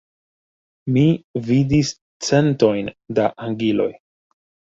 Mi 0.95 1.03
vidis 1.49 1.91
centojn 2.29 2.91
da 3.19 3.27
angiloj. 3.49 3.89